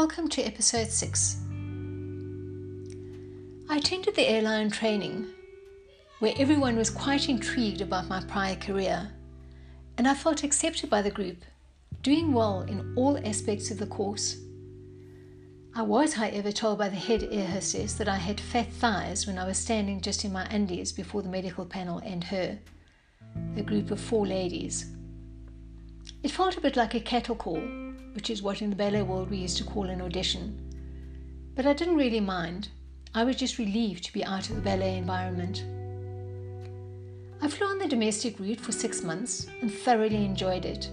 [0.00, 1.38] Welcome to episode 6.
[3.68, 5.26] I attended the airline training
[6.20, 9.10] where everyone was quite intrigued about my prior career,
[9.96, 11.38] and I felt accepted by the group,
[12.02, 14.36] doing well in all aspects of the course.
[15.74, 19.36] I was, however, told by the head air hostess that I had fat thighs when
[19.36, 22.56] I was standing just in my undies before the medical panel and her,
[23.56, 24.94] a group of four ladies.
[26.22, 29.30] It felt a bit like a cattle call, which is what in the ballet world
[29.30, 30.58] we used to call an audition.
[31.54, 32.68] But I didn't really mind.
[33.14, 35.64] I was just relieved to be out of the ballet environment.
[37.40, 40.90] I flew on the domestic route for six months and thoroughly enjoyed it,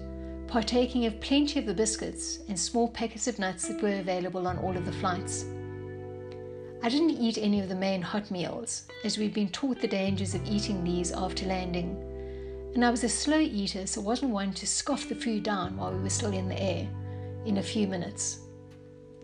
[0.48, 4.58] partaking of plenty of the biscuits and small packets of nuts that were available on
[4.60, 5.46] all of the flights.
[6.84, 10.36] I didn't eat any of the main hot meals, as we'd been taught the dangers
[10.36, 12.05] of eating these after landing
[12.76, 15.94] and I was a slow eater, so wasn't one to scoff the food down while
[15.94, 16.88] we were still in the air
[17.46, 18.40] in a few minutes.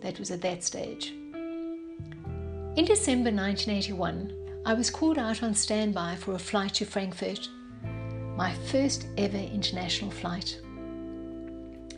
[0.02, 1.14] That was at that stage.
[2.76, 7.50] In December 1981, I was called out on standby for a flight to Frankfurt,
[8.38, 10.60] my first ever international flight.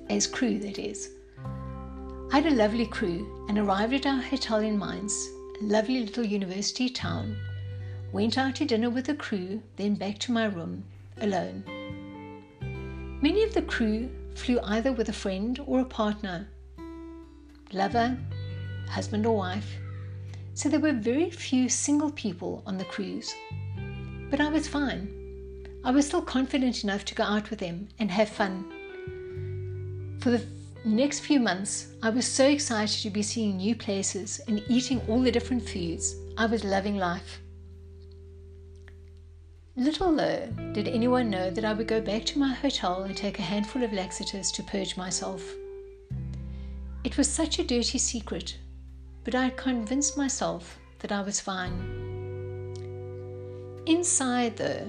[0.10, 1.12] As crew, that is.
[2.32, 5.14] I had a lovely crew and arrived at our hotel in Mainz,
[5.62, 7.38] a lovely little university town,
[8.12, 10.84] went out to dinner with the crew, then back to my room,
[11.22, 11.64] alone.
[13.22, 16.48] Many of the crew flew either with a friend or a partner,
[17.72, 18.18] lover,
[18.90, 19.78] husband or wife,
[20.54, 23.34] so there were very few single people on the cruise.
[24.30, 25.08] But I was fine.
[25.84, 28.66] I was still confident enough to go out with them and have fun.
[30.22, 30.46] For the
[30.86, 35.22] next few months, I was so excited to be seeing new places and eating all
[35.22, 36.16] the different foods.
[36.38, 37.43] I was loving life.
[39.76, 43.40] Little though did anyone know that I would go back to my hotel and take
[43.40, 45.44] a handful of laxatives to purge myself.
[47.04, 48.56] It was such a dirty secret,
[49.24, 51.74] but I had convinced myself that I was fine.
[53.88, 54.88] Inside, though,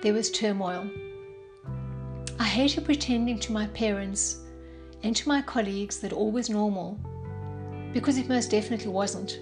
[0.00, 0.88] there was turmoil.
[2.38, 4.38] I hated pretending to my parents
[5.02, 7.00] and to my colleagues that all was normal,
[7.92, 9.40] because it most definitely wasn't.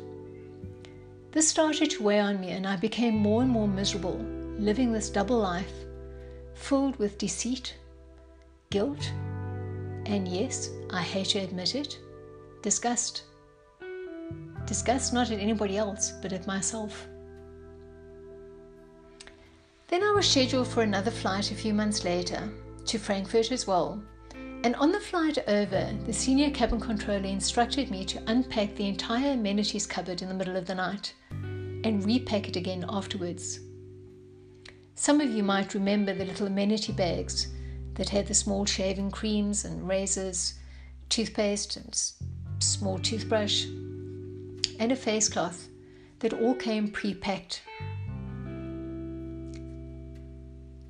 [1.30, 5.10] This started to weigh on me, and I became more and more miserable living this
[5.10, 5.72] double life
[6.54, 7.76] filled with deceit,
[8.70, 9.12] guilt,
[10.06, 11.98] and yes, I hate to admit it,
[12.62, 13.24] disgust.
[14.66, 17.06] Disgust not at anybody else, but at myself.
[19.88, 22.50] Then I was scheduled for another flight a few months later
[22.86, 24.02] to Frankfurt as well.
[24.64, 29.32] And on the flight over, the senior cabin controller instructed me to unpack the entire
[29.32, 33.60] amenities cupboard in the middle of the night and repack it again afterwards.
[34.94, 37.48] Some of you might remember the little amenity bags
[37.94, 40.54] that had the small shaving creams and razors,
[41.08, 41.98] toothpaste and
[42.58, 43.64] small toothbrush,
[44.78, 45.68] and a face cloth
[46.20, 47.62] that all came pre packed.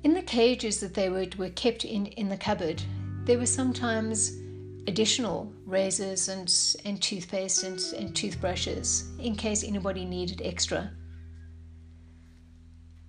[0.03, 2.83] In the cages that they were, were kept in, in the cupboard,
[3.23, 4.37] there were sometimes
[4.85, 6.53] additional razors and,
[6.83, 10.91] and toothpaste and, and toothbrushes in case anybody needed extra.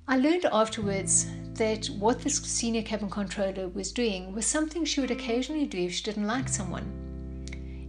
[0.07, 5.11] I learned afterwards that what this senior cabin controller was doing was something she would
[5.11, 6.85] occasionally do if she didn't like someone.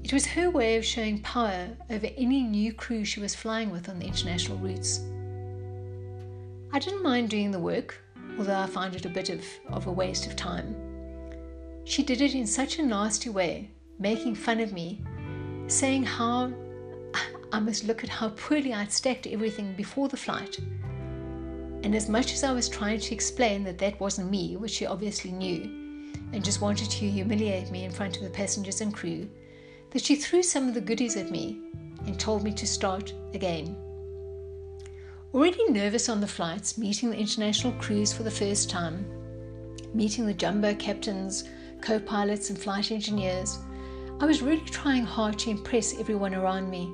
[0.01, 3.89] It was her way of showing power over any new crew she was flying with
[3.89, 5.01] on the international routes.
[6.71, 8.01] I didn't mind doing the work,
[8.37, 10.73] although I found it a bit of, of a waste of time.
[11.83, 15.03] She did it in such a nasty way, making fun of me,
[15.67, 16.53] saying how
[17.51, 20.59] I must look at how poorly I'd stacked everything before the flight
[21.85, 24.87] and as much as I was trying to explain that that wasn't me, which she
[24.87, 25.69] obviously knew,
[26.33, 29.29] and just wanted to humiliate me in front of the passengers and crew,
[29.91, 31.61] that she threw some of the goodies at me
[32.07, 33.77] and told me to start again.
[35.31, 39.05] Already nervous on the flights, meeting the international crews for the first time,
[39.93, 41.43] meeting the jumbo captains,
[41.81, 43.59] co pilots, and flight engineers,
[44.19, 46.91] I was really trying hard to impress everyone around me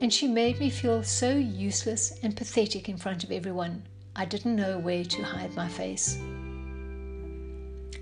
[0.00, 3.82] and she made me feel so useless and pathetic in front of everyone.
[4.14, 6.18] I didn't know where to hide my face.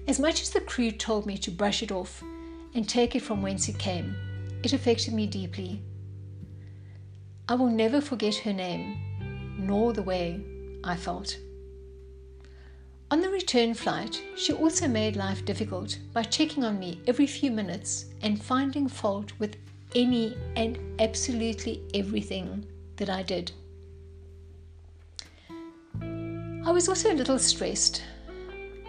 [0.08, 2.22] As much as the crew told me to brush it off
[2.74, 4.14] and take it from whence it came,
[4.62, 5.82] it affected me deeply.
[7.48, 8.98] I will never forget her name,
[9.58, 10.40] nor the way
[10.84, 11.38] I felt.
[13.10, 17.52] On the return flight, she also made life difficult by checking on me every few
[17.52, 19.56] minutes and finding fault with
[19.96, 22.66] any and absolutely everything
[22.96, 23.50] that I did.
[26.02, 28.02] I was also a little stressed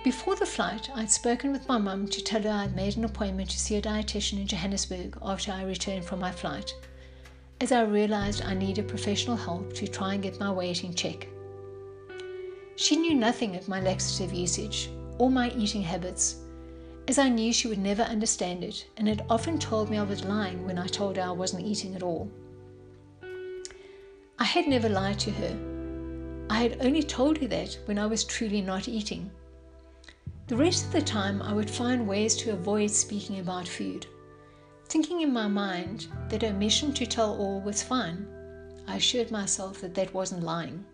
[0.03, 3.49] Before the flight, I'd spoken with my mum to tell her I'd made an appointment
[3.51, 6.73] to see a dietitian in Johannesburg after I returned from my flight,
[7.61, 11.27] as I realized I needed professional help to try and get my weight in check.
[12.75, 16.37] She knew nothing of my laxative usage or my eating habits,
[17.07, 20.25] as I knew she would never understand it and had often told me I was
[20.25, 22.29] lying when I told her I wasn't eating at all.
[24.39, 25.57] I had never lied to her.
[26.49, 29.31] I had only told her that when I was truly not eating.
[30.47, 34.05] The rest of the time, I would find ways to avoid speaking about food.
[34.87, 38.25] Thinking in my mind that omission to tell all was fine,
[38.87, 40.85] I assured myself that that wasn't lying.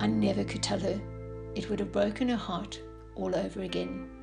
[0.00, 1.00] I never could tell her.
[1.54, 2.80] It would have broken her heart
[3.14, 4.15] all over again.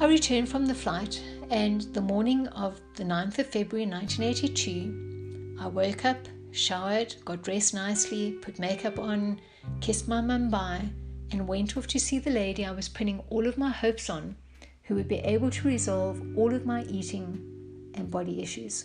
[0.00, 5.66] I returned from the flight, and the morning of the 9th of February 1982, I
[5.66, 6.18] woke up,
[6.52, 9.40] showered, got dressed nicely, put makeup on,
[9.80, 10.88] kissed my mum bye,
[11.32, 14.36] and went off to see the lady I was pinning all of my hopes on,
[14.84, 18.84] who would be able to resolve all of my eating and body issues.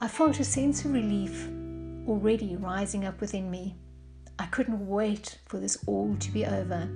[0.00, 1.46] I felt a sense of relief
[2.08, 3.76] already rising up within me.
[4.38, 6.88] I couldn't wait for this all to be over.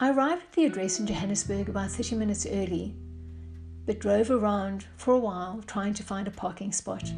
[0.00, 2.96] I arrived at the address in Johannesburg about 30 minutes early,
[3.86, 7.12] but drove around for a while trying to find a parking spot.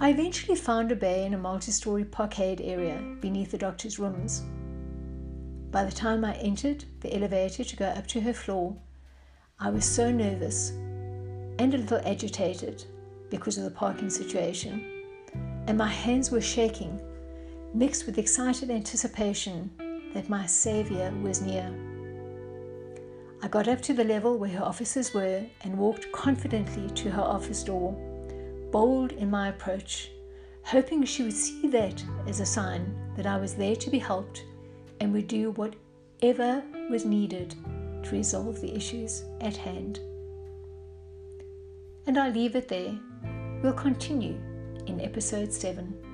[0.00, 4.44] I eventually found a bay in a multi story parkade area beneath the doctor's rooms.
[5.72, 8.76] By the time I entered the elevator to go up to her floor,
[9.58, 12.84] I was so nervous and a little agitated
[13.28, 15.04] because of the parking situation,
[15.66, 17.00] and my hands were shaking,
[17.74, 19.70] mixed with excited anticipation
[20.14, 21.72] that my saviour was near.
[23.42, 27.22] I got up to the level where her offices were and walked confidently to her
[27.22, 27.96] office door
[28.70, 30.10] bold in my approach,
[30.62, 34.44] hoping she would see that as a sign that I was there to be helped
[35.00, 37.54] and would do whatever was needed
[38.04, 40.00] to resolve the issues at hand.
[42.06, 42.98] And I leave it there.
[43.62, 44.38] We'll continue
[44.86, 46.09] in episode 7.